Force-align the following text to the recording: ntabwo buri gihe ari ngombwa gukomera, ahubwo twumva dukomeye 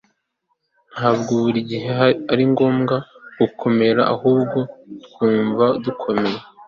ntabwo 0.93 1.31
buri 1.43 1.59
gihe 1.71 1.89
ari 2.31 2.43
ngombwa 2.51 2.95
gukomera, 3.39 4.01
ahubwo 4.13 4.57
twumva 5.05 5.65
dukomeye 5.83 6.39